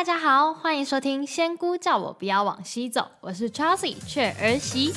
[0.00, 4.94] 大家好，欢迎收听《仙姑叫我不要往西走》，我是 Chelsea 雀儿媳。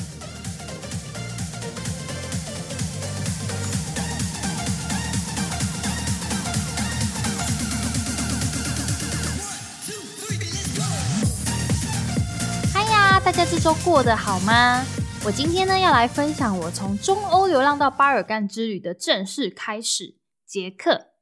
[12.73, 14.85] 嗨呀，大家这周过得好吗？
[15.25, 20.15] 我今天呢要来分享我从中欧流浪到巴尔干之旅的正式开始——
[20.47, 21.12] 捷克。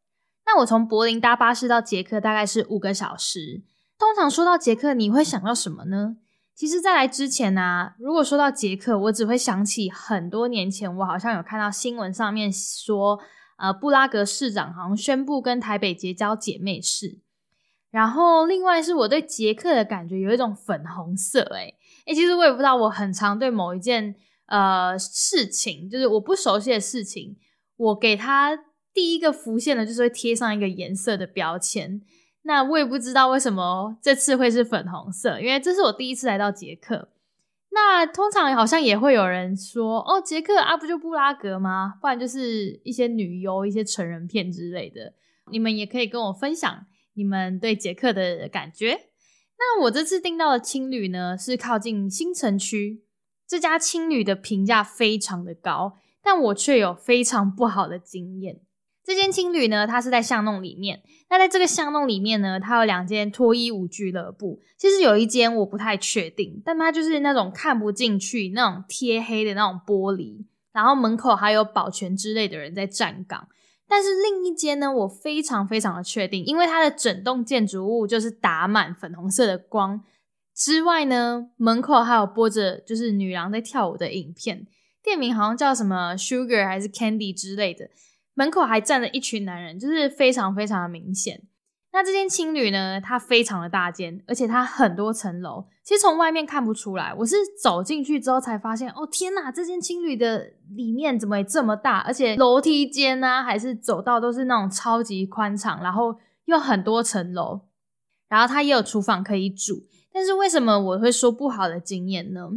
[0.54, 3.64] 那我从柏林搭巴士到捷克大概是五个小时。
[3.98, 6.18] 通常说到捷克，你会想到什么呢？
[6.54, 13.18] 其实，在来之前呢，如果说到捷克，我只会想起很多年前，我好像有看到新闻上面说，
[13.58, 17.20] 呃，布拉格市长好像宣布跟台北结交姐妹市。
[17.90, 21.76] 然后，另外是我对捷克的感觉有一种粉红色，诶
[22.08, 24.16] 诶其实我也不知道，我很常对某一件
[24.48, 27.38] 呃事情，就是我不熟悉的事情，
[27.78, 28.58] 我给它
[28.94, 32.02] 第一个浮现的，就是会贴上一个颜色的标签。
[32.44, 37.10] 那我也不知道为什么这次会是粉红色，因为这是我第一次来到捷克。
[37.74, 41.94] 那通常好像也会有人说，哦，捷克啊，不就布拉格吗？
[42.02, 45.14] 不然就是一些女优、一些成人片之类的。
[45.52, 49.00] 你们也可以跟我分享你们对捷克的感觉。
[49.58, 53.04] 那我这次订到的青旅呢，是靠近新城区。
[53.48, 58.62] 这家青旅的评价非常的高，但我却有非常不好的经验。
[59.04, 61.02] 这间青旅呢，它是在巷弄里面。
[61.30, 64.60] 那在这个巷弄里面呢，它有两间脱衣舞俱乐部。
[64.78, 73.48] 其实有一间我不太确定，但它就是那种看不进去、那种贴黑的那种玻璃，然后门口还有保全之类的人在站岗。
[73.88, 80.04] 但是另一间呢，我非常非常的确定，因为它的整栋建筑物就是打满粉红色的光
[80.56, 84.68] 之外呢，门口还有播着就是女郎在跳舞的影片，
[85.04, 87.90] 店名好像叫什么 Sugar 还是 Candy 之类的。
[88.34, 91.42] 门口还站着一群男人，就是非常非常的明显。
[91.94, 95.68] 那这间青旅呢，它非常的大间，而且它很多层楼。
[95.84, 101.98] 其实从外面看不出来，我是走进去之后才发现，哦天哪，这间青旅的里面怎么也这么大？
[102.00, 107.64] 而且楼梯间呢，还是走道都是那种超级宽敞，然后又很多层楼，
[108.30, 109.84] 然后它也有厨房可以煮。
[110.14, 112.52] 但是为什么我会说不好的经验呢？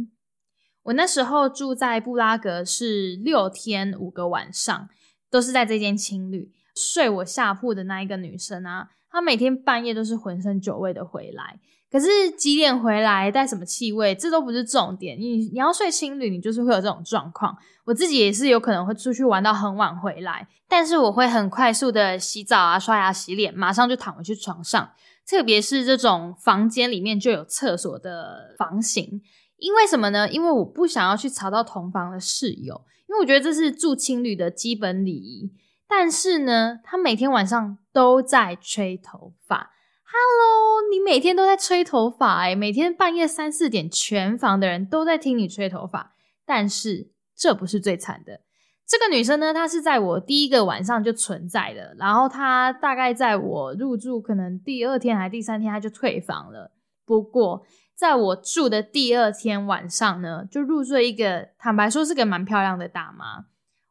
[0.83, 4.87] 我那时候住在布拉格是六天五个晚上。
[5.29, 11.59] 都是在这间青旅睡我下铺的那一个女生啊，她每天半夜都是浑身酒味的回来。
[11.91, 15.17] 可是几点回来，带什么气味，这都不是重点。
[15.17, 17.55] 你你要睡青旅，你就是会有这种状况。
[17.85, 24.91] 我自己也是有可能会出去玩到很晚回来，但是我会很快速的洗澡啊、刷牙、洗脸，马上就躺回去床上。
[25.25, 29.21] 特别是这种房间里面就有厕所的房型，
[29.57, 30.29] 因为什么呢？
[30.29, 32.81] 因为我不想要去吵到同房的室友。
[33.07, 35.51] 因为我觉得这是住青旅的基本礼仪，
[35.87, 39.71] 但是呢，他每天晚上都在吹头发。
[40.03, 46.15] Hello，你每天都在吹头发哎，每天半夜三四点，全房的人都在听你吹头发。
[46.45, 48.41] 但是这不是最惨的，
[48.87, 56.71] 这个女生呢，她是在我第一个晚上就存在的，然后她大概在我入住可能第二天还第三天，她就退房了。
[57.05, 57.65] 不过。
[57.95, 63.45] 在我住的第二天晚上呢，就入睡一个，坦白说是个蛮漂亮的大妈。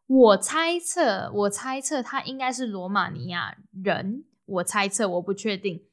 [0.06, 4.24] 我猜测，我猜测她应该是罗马尼亚人。
[4.44, 5.84] 我猜测，我不确定。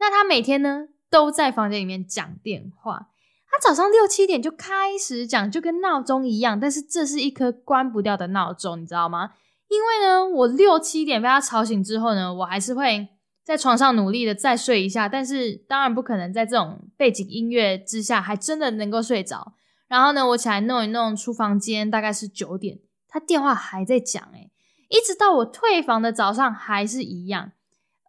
[0.00, 3.10] 那她每天呢都在房间里面讲电话。
[3.48, 6.58] 她早上六七点就开始讲，就跟闹钟一样。
[6.58, 9.34] 但是这是一颗关不掉的闹钟，你知道吗？
[9.68, 13.08] 因为呢，我六七点被她吵醒之后呢，我还是会。
[13.44, 19.54] 在床上努力的再睡一下，但是当然不可能在这种背景音乐之下还真的能够睡着。
[19.88, 24.50] 然后呢，我起来弄一弄出房间，大概是九点，他电话还在讲，诶
[24.88, 27.52] 一直到我退房的早上还是一样。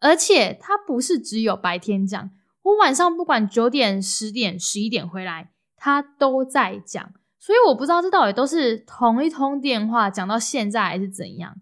[0.02, 2.30] 而且他不是只有白天讲，
[2.62, 7.14] 我晚上不管九点、十点、十一点回来，他都在讲。
[7.40, 11.56] 所以我不知道这到底都是同一通电话讲到现在还是怎样。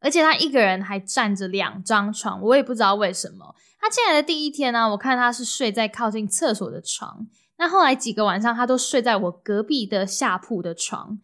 [0.00, 3.54] 而且他一个人还占着两张床，我也不知道为什么。
[3.80, 7.26] 他进来的第一天呢，我看他是睡在靠近厕所的床。
[7.58, 11.18] 那后来几个晚上，他都睡在我隔壁的下铺的床。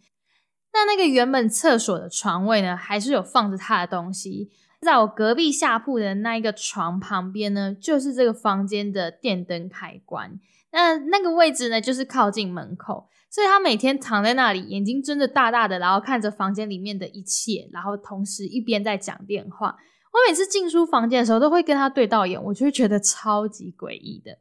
[0.72, 4.50] 那那个原本厕所的床位呢，还是有放着他的东西。
[4.80, 10.38] 在我隔壁下铺的那一个床旁边呢，就是这个房间的电灯开关。
[10.74, 13.08] 那那个位置呢，就是靠近门口。
[13.30, 19.76] 所以他每天躺在那里，眼睛睁着大大的，然后看着房间里面的一切，然后同时一边在讲电话。
[20.12, 24.38] 我每次进出房间的时候，都会跟他对到眼，我就会觉得超级诡异的。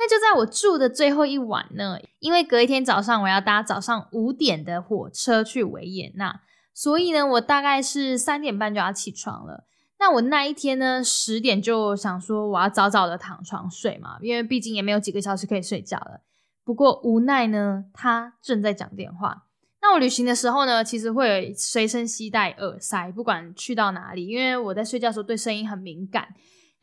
[0.00, 6.40] 那就在我住的最后一晚呢，因为隔一天早上我要搭早上五点的火车去维也纳，
[6.74, 9.68] 所以呢，我大概是三点半就要起床了。
[10.00, 16.20] 那我那一天呢，十点就想说我要早早的躺床睡嘛，因为毕竟也没有几个小时可以睡觉了。
[16.64, 19.46] 不过无奈呢，他正在讲电话。
[19.82, 26.28] 那我旅行的时候呢，其实会随身携带耳塞，不管去到哪里，因为我在睡觉的时候对声音很敏感。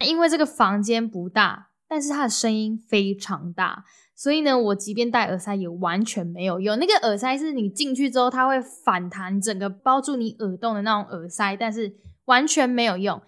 [0.06, 6.78] 因为这个房间不大，但是它的声音非常大，所以呢，我即便戴耳塞也完全没有用。
[6.78, 11.96] 那个耳塞是你进去之后，它会反弹，整个包住你耳洞的那种耳塞，但是。
[12.26, 13.22] 完全没有用，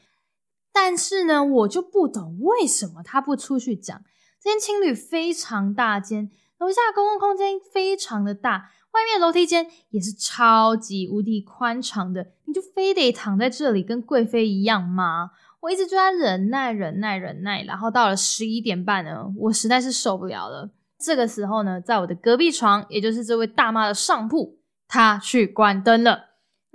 [0.71, 4.01] 但是呢，我就不懂为什么他不出去讲。
[4.41, 6.29] 这间青旅非常大间，
[6.59, 12.27] 楼下公共空间非常的大，外面楼梯间也是超级无敌宽敞的。
[12.45, 15.31] 你就非得躺在这里跟贵妃一样吗？
[15.59, 20.69] 我一直就在忍耐、忍耐、忍耐，然后到了十一点半呢，我实在是受不了了。
[20.99, 26.26] 这个时候呢，在我的隔壁床，也就是这位大妈的上铺，她去关灯了。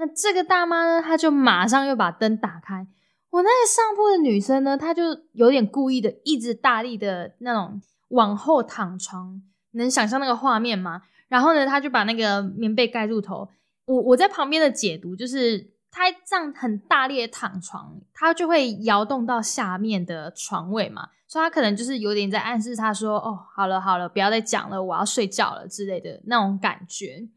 [0.02, 2.88] 那这个大妈呢，她就马上又把灯打开。
[3.30, 9.40] 我那个上铺的女生呢，她就有点故意的，一直大力的那种往后躺床，
[9.74, 11.02] 能想象那个画面吗？
[11.28, 13.48] 然后呢，她就把那个棉被盖住头。
[13.84, 27.28] 我我在旁边的解读就是，她这样很大力的躺床，她就会摇动到下面的床位嘛，所以她可能就是有点在暗示她说：“哦，好了好了，不要再讲了，我要睡觉了”之类的那种感觉。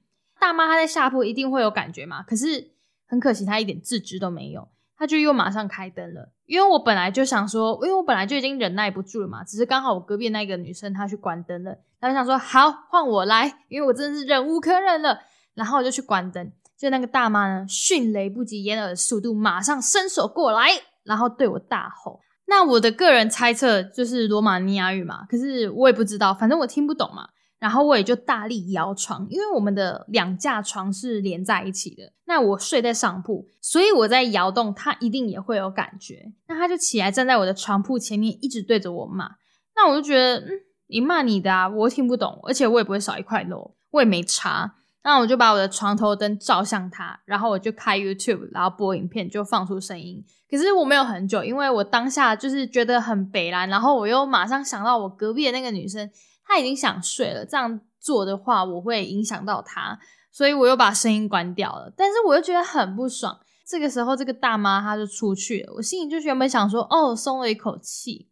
[0.46, 2.22] 大妈她在下铺一定会有感觉嘛？
[2.22, 2.70] 可是
[3.08, 6.30] 很可惜，她一点自知都没有，她就又马上开灯了。
[6.46, 15.20] 因为我本来就想说，因为我本来就已经忍耐不住了嘛，只是刚好我隔壁那个女生她去关灯了，她就想说好换我来，因为我真的是忍无可忍了，
[15.56, 16.52] 然后我就去关灯。
[16.78, 20.70] 就那个大妈呢，迅雷不及掩耳的速度，马上伸手过来，
[21.06, 22.20] 然后对我大吼。
[22.46, 27.30] 那我的个人猜测就是罗马尼亚语嘛，可是我也不知道，反正我听不懂嘛。
[27.66, 32.14] 然后我也就大力摇床，因为我们的两架床是连在一起的。
[32.26, 36.32] 那我睡在上铺，所以我在摇动，他一定也会有感觉。
[36.48, 39.32] 那他就起来站在我的床铺前面，一直对着我骂。
[39.76, 40.52] 那我就觉得，嗯，
[40.90, 44.76] 你骂你的啊，我听不懂，而且我也不会少一块肉，我也没查。
[45.04, 50.24] 那我就把我的床头灯照向他，然后我就开 YouTube，然后播影片，就放出声音。
[50.48, 56.08] 可是我没有很久，因为我当下就是觉得很北蓝，然后我又马上想到我隔壁的那个女生。
[56.46, 60.00] 他已经想睡了，这样做的话我会影响到他，
[60.32, 61.92] 所以我又把声音关掉了。
[61.98, 63.40] 但是我又觉得很不爽。
[63.68, 68.30] 这个时候，这个大妈她就出去了，我心里就原本想说，哦，松了一口气。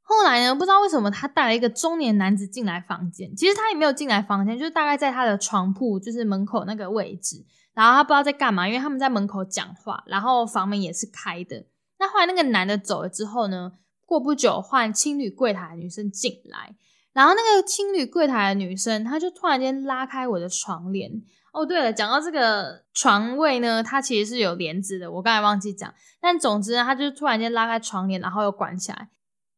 [0.00, 7.44] 后来呢，不知道为什么他带了一个中年男子进来房间，其实他也没有进来房间，就是大概在他的床铺，就是门口那个位置。
[7.74, 11.66] 然后他不知道在干嘛，因为他们在门口讲话，然后房门也是开的。
[11.98, 13.72] 那后来那个男的走了之后呢，
[14.04, 16.76] 过不久换青旅柜台女生进来。
[17.16, 21.10] 然后那个青旅柜台的女生，她就突然间拉开我的床帘。
[21.50, 25.90] 哦，对了，讲到这个床位呢，它其实是有帘子的，我刚才忘记讲。
[26.20, 29.08] 但总之呢，她就突然间拉开床帘，然后又关起来。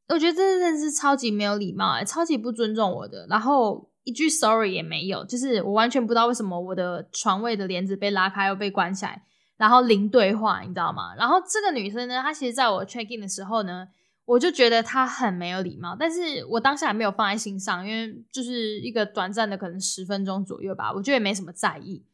[0.08, 3.26] 我觉得这真的是超级没有礼貌，哎，超级不尊重我的。
[3.28, 9.20] 然后一句 sorry 也没有，就是我完全不知道为什么我的床位的帘子被拉开又被关起来，
[9.56, 11.16] 然后零对话，你知道吗？
[11.19, 13.88] 然后这个女生呢，她其实在我 check in 的时候呢。
[14.28, 22.04] 我就觉得他很没有礼貌，但是我当下没有放在心上，因为就是一个短暂的可能十分钟左右吧，我觉得也没什么在意。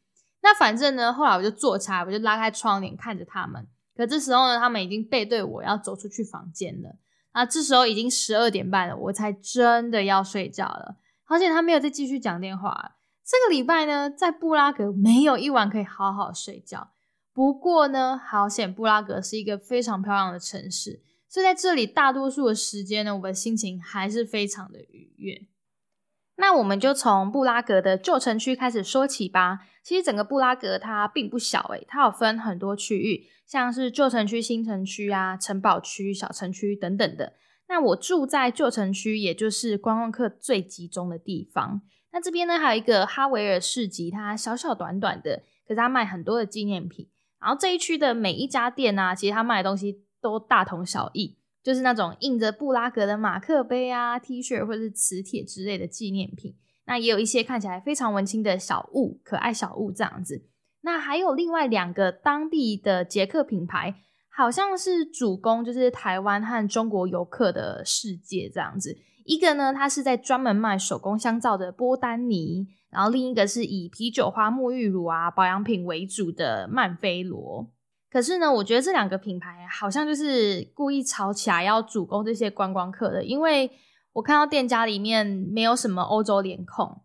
[0.41, 3.67] 那反正呢，后来我就坐起来，我就拉开窗帘看着他们。
[3.97, 6.95] 可这时候呢，他们已经背对我要走出去房间了。
[7.33, 10.95] 啊，这时候已经十二点半了，我才真的要睡觉了。
[11.25, 12.95] 而且他没有再继续讲电话。
[13.25, 16.91] 这个礼拜呢，在布拉格没有一晚可以好好睡觉。
[17.33, 21.01] 不过呢，好险，布拉格是一个非常漂亮的城市。
[21.27, 25.47] 所以在这里，大多数的时间呢，我的心情还是非常的愉悦。
[26.37, 29.67] 那我们就从布拉格的旧城区开始说起吧。
[29.83, 37.33] 其实整个布拉格它并不小诶，它有分很多区域，像是旧城区、新城区啊、城堡区、小城区等等的。
[37.67, 41.81] 那我住在旧城区，也就是观光客最集中的地方。
[42.11, 47.09] 那这边呢，还有一个哈维尔市集，它小小短短的，可是它卖很多的纪念品。
[47.39, 50.04] 然后这一区的每一家店啊，其实它卖的东西。
[50.25, 56.55] 都大同小异，就是那种印着布拉格的马克杯啊、T 恤或者是磁铁之类的纪念品。
[56.87, 60.47] 那也有一些看起来非常文青的小物、可爱小物这样子。
[60.81, 63.95] 那还有另外两个当地的捷克品牌，
[64.35, 68.97] 好像是主攻就是台湾和中国游客的世界这样子。
[69.25, 77.71] 一个呢，它是在专门卖手工香皂的波丹尼，然后另一个是以啤酒花、沐浴乳啊、保养品为主的曼菲罗。
[78.15, 83.69] 可是呢，我觉得这两个品牌好像就是故意炒起来要主攻这些观光客的，因为
[84.13, 87.01] 我看到店家里面没有什么欧洲脸控，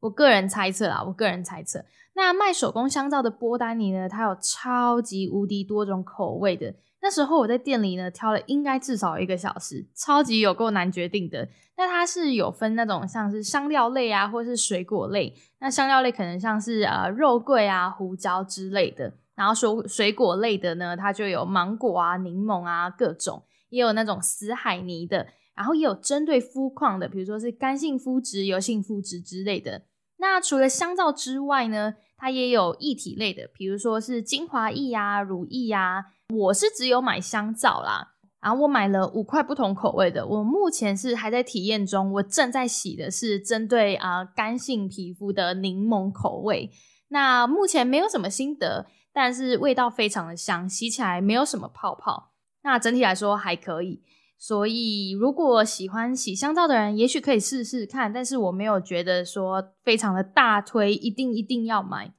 [0.00, 1.84] 我个人猜测啊，我个人猜测。
[2.14, 6.74] 那卖手工香皂的波丹尼呢，它有超级无敌多种口味的。
[7.00, 11.48] 那时候我在店里呢挑了应该至少一个小时，超级有够难决定的。
[11.76, 15.32] 那它是有分那种像是香料类啊，或是水果类。
[15.60, 19.12] 那香料类可能像是呃肉桂啊、胡椒之类的。
[19.38, 25.28] 然后水水果类的呢，它就有芒果啊、柠檬啊各种，也有那种死海泥的。
[25.54, 29.82] 然后也有针对肤况的，比如说是干性肤质、油性肤质之类的。
[30.18, 36.04] 那除了香皂之外呢，它也有液体类的，比如说是精华液啊、乳液啊。
[36.34, 40.26] 我是只有买香皂啦，然后我买了五块不同口味的。
[40.26, 46.70] 我目前是还在体验中，我正在洗的是针对啊干性皮肤的柠檬口味。
[47.08, 52.32] 那目前没有什么心得，但是味道非常的香，洗起来没有什么泡泡。
[52.62, 54.02] 那整体来说还可以。
[54.40, 58.12] 所以，如果喜欢洗香皂的人，也许可以试试看。
[58.12, 62.14] 但是我没有觉得说非常的大推，一定一定要买。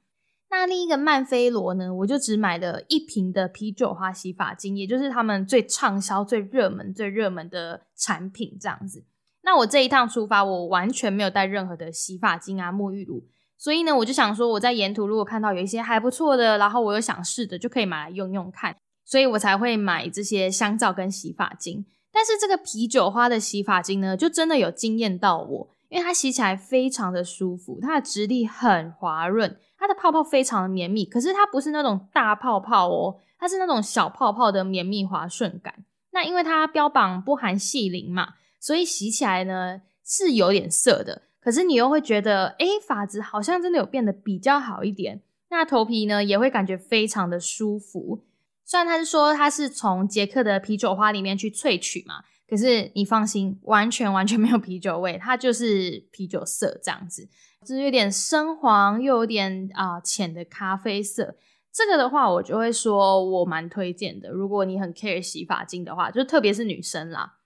[0.49, 9.05] 那另一个曼菲罗呢，我就只买了一瓶的啤酒花洗发精，也就是他们最畅销、最热门、最热门的产品这样子。
[9.43, 13.25] 那我这一趟出发，我完全没有带任何的洗发精啊、沐浴乳，
[13.59, 18.73] 所以呢，我就想说，我在沿途如果看到有一些还不错的，然后我又想试的，就可以买来用用看，
[19.03, 21.85] 所以我才会买这些香皂跟洗发精。
[22.11, 31.03] 但是这个啤酒花的洗发精呢，就真的有惊艳到我，因为它洗起来非常的舒服，它的质地很滑润，它的泡泡非常的绵密。
[31.03, 35.75] 可是它不是那种大泡泡哦，它是那种小泡泡的绵密滑顺感。
[36.11, 41.23] 那因为它标榜不含细鳞嘛，所以洗起来呢是有点涩的。
[41.49, 45.23] 可是你又会觉得，哎，发质好像真的有变得比较好一点。
[45.49, 48.23] 那头皮呢也会感觉非常的舒服。
[48.63, 57.27] 虽然他是说他是从捷克的啤酒花里面去萃取嘛，可是你放心，完全完全没有啤酒味，它就是啤酒色这样子，
[57.61, 61.35] 就是有点深黄又有点啊浅的咖啡色。
[61.73, 64.29] 这个的话，我就会说我蛮推荐的。
[64.29, 67.38] 如果你很 care 洗发精的话，就特别是女生啦。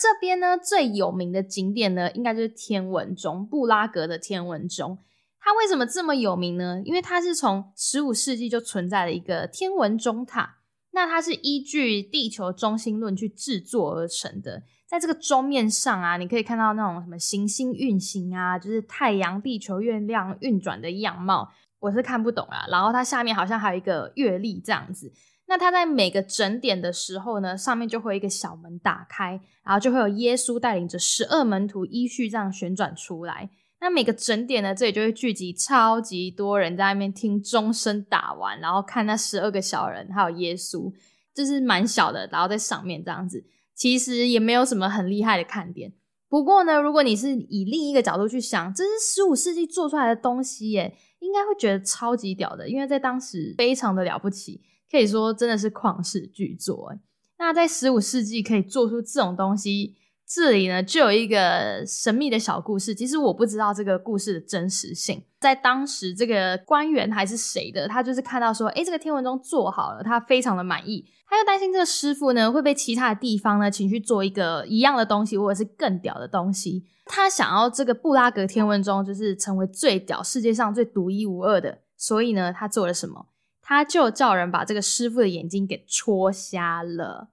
[0.00, 4.98] 这边呢最有名的景点呢，应该就是天文钟，布拉格的天文钟。
[5.38, 6.80] 它为什么这么有名呢？
[6.84, 10.56] 因为它是从十五世纪就存在的一个天文钟塔。
[10.92, 22.66] 那它是依据地球中心论去制作而成的，在这个钟面上啊，你可以看到那种什么行星运行啊，就是太阳、地球、月亮运转的样貌，我是看不懂啊。
[22.68, 25.12] 然后它下面好像还有一个月历这样子。
[25.50, 29.32] 那它在每个整点的时候呢，上面就会有一个小门打开，
[29.64, 33.50] 然后就会有耶稣带领着十二门徒依序这样旋转出来。
[33.80, 40.92] 那每个整点呢，这里就会聚集超级多人在那边听钟声打完，然后看那十二个小人还有耶稣，
[41.34, 45.92] 就是蛮小的，然后在上面这样子，其实也没有什么很厉害的看点。
[46.28, 56.94] 不过呢，如果你是以另一个角度去想，这是十五世纪做出来的东西耶，应该会觉得超级屌的，因为在当时非常的了不起，可以说真的是旷世巨作。
[57.38, 59.96] 那在十五世纪可以做出这种东西。
[60.32, 62.94] 这里呢，就有一个神秘的小故事。
[62.94, 65.20] 其实我不知道这个故事的真实性。
[65.40, 71.04] 在当时，这个官员还是谁的，他就是看到说，哎，这个天文钟做好了，他非常的满意。
[71.26, 76.84] 他又担心这个师傅呢会被其他的地方呢请去做一个一样的东西，或者是更屌的东西。
[77.06, 81.80] 他想要这个布拉格天文钟就是成为最屌、世界上最独一无二的。
[81.96, 83.26] 所以呢，他做了什么？
[83.70, 87.30] 他就叫人把这个师傅的眼睛给戳瞎了。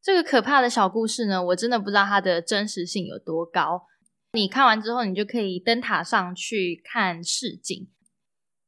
[0.00, 3.82] 这个可怕的小故事呢，我真的不知道它的真实性有多高。
[4.34, 7.88] 你看完之后，你就可以登塔上去看市景。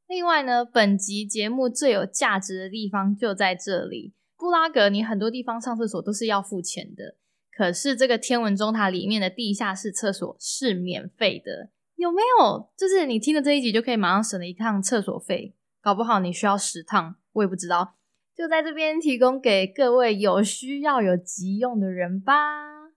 [0.09, 4.13] 另外呢，本集节目最有价值的地方就在这里。
[4.37, 7.15] 布拉格，你很多地方上厕所都是要付钱的，
[7.57, 12.73] 可是这个天文钟塔里面的地下室厕所是免费的，有没有？
[12.77, 17.97] 就是你听了这一集就可以马上省了一趟厕所费，搞不好你需要十趟，我也不知道。
[18.37, 22.93] 就在这边提供给各位有需要、有急用的人吧。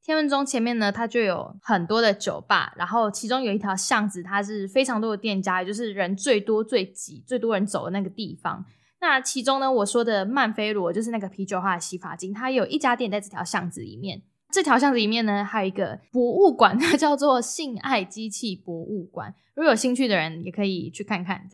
[0.00, 8.64] 天文钟前面呢，它就有很多的酒吧，然后其中有一条巷子，它是非常多的店家，也就是人最多、最挤、最多人走的那个地方。
[9.00, 14.22] 那其中呢，我说的曼菲罗就是那个啤酒花的洗发精，它有一家店在这条巷子里面。
[14.52, 19.34] 这条巷子里面呢，还有一个博物馆，它叫做性爱机器博物馆。
[19.54, 21.48] 如果有兴趣的人，也可以去看看。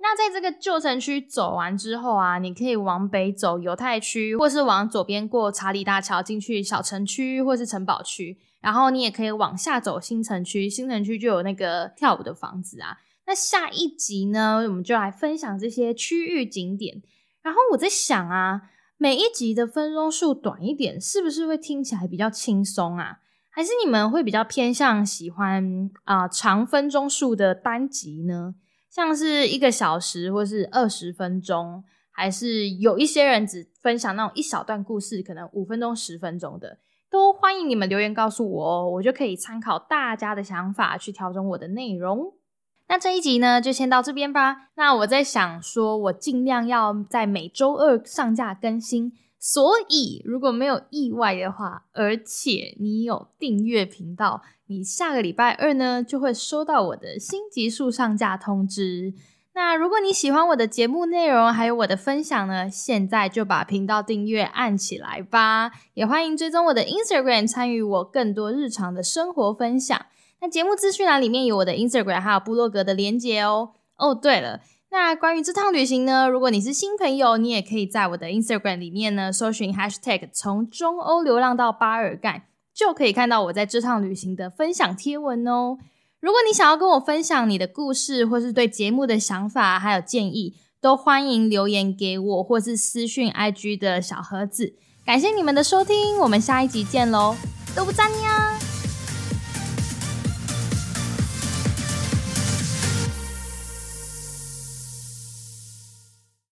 [0.00, 8.38] 那在这个旧城区走完之后啊，你可以往北走犹太区，或是往左边过查理大桥进去小城区，或是城堡区。
[8.60, 12.98] 然后你也可以往下走新城区，新城区就有那个跳舞的房子啊。
[13.26, 17.02] 那下一集呢，我们就来分享这些区域景点。
[17.42, 18.62] 然后我在想啊，
[18.96, 23.18] 每一集的分钟数短一点，是不是会听起来比较轻松啊？
[23.50, 28.54] 还是你们会比较偏向喜欢啊长分钟数的单集呢？
[28.90, 36.78] 像是一个小时或是二十分钟，还是有一些人只分享那种一小段故事，可能五分钟、十分钟的，
[37.10, 42.34] 都欢迎你们留言告诉我哦，我就可以参考大家的想法去调整我的内容。
[42.88, 44.70] 那这一集呢，就先到这边吧。
[44.76, 49.12] 那我在想说，我尽量要在每周二上架更新。
[49.40, 59.14] 所以，如果没有意外的话，而且你有订阅频道，你下个礼拜二呢就会收到我的新集数上架通知。
[59.54, 65.70] 那如果你喜欢我的节目内容，还有我的分享呢，现在就把频道订阅按起来吧。
[65.94, 70.06] 也欢迎追踪我的 Instagram，参与我更多日常的生活分享。
[70.40, 73.70] 那节目资讯栏里面有我的 Instagram，还有部落格的连接哦。
[73.96, 74.60] 哦，对了。
[74.90, 76.26] 那关于这趟旅行呢？
[76.28, 85.76] 如果你是新朋友，你也可以在我的 Instagram 里面呢搜寻 Hashtag 从中欧流浪到巴尔干，就可以看到我在这趟旅行的分享贴文哦。
[86.20, 94.74] 如果你想要跟我分享你的故事，或是对节目的想法还有建议，都欢迎留言给我，或是私讯 IG 的小盒子。
[95.04, 97.36] 感谢你们的收听，我们下一集见喽，
[97.76, 98.67] 都不赞呀！